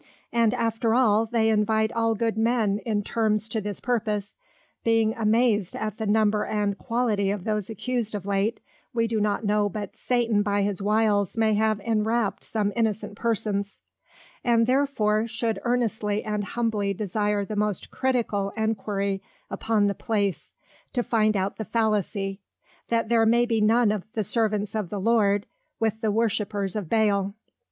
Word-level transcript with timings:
And 0.33 0.55
after 0.55 0.95
all, 0.95 1.27
they 1.27 1.49
invite 1.51 1.91
all 1.91 2.15
good 2.15 2.35
Men, 2.35 2.79
in 2.87 3.03
Terms 3.03 3.47
to 3.49 3.61
this 3.61 3.79
purpose, 3.79 4.35
'Being 4.83 5.13
amazed 5.15 5.75
at 5.75 5.97
the 5.99 6.07
Number 6.07 6.43
and 6.43 6.75
Quality 6.75 7.29
of 7.29 7.43
those 7.43 7.69
accused 7.69 8.15
of 8.15 8.25
late, 8.25 8.59
we 8.95 9.07
do 9.07 9.21
not 9.21 9.45
know 9.45 9.69
but 9.69 9.95
Satan 9.95 10.41
by 10.41 10.63
his 10.63 10.81
Wiles 10.81 11.37
may 11.37 11.53
have 11.53 11.79
enwrapped 11.81 12.43
some 12.43 12.73
innocent 12.75 13.13
Persons; 13.15 13.79
and 14.43 14.65
therefore 14.65 15.27
should 15.27 15.59
earnestly 15.65 16.23
and 16.23 16.45
humbly 16.45 16.95
desire 16.95 17.45
the 17.45 17.55
most 17.55 17.91
Critical 17.91 18.51
Enquiry 18.57 19.21
upon 19.51 19.85
the 19.85 19.93
place, 19.93 20.55
to 20.93 21.03
find 21.03 21.37
out 21.37 21.57
the 21.57 21.63
Falacy; 21.63 22.39
that 22.89 23.09
there 23.09 23.27
may 23.27 23.45
be 23.45 23.61
none 23.61 23.91
of 23.91 24.11
the 24.13 24.23
Servants 24.23 24.73
of 24.73 24.89
the 24.89 24.99
Lord, 24.99 25.45
with 25.79 26.01
the 26.01 26.09
Worshippers 26.09 26.75
of 26.75 26.89
Baal.' 26.89 27.35